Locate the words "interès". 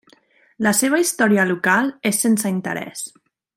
2.57-3.07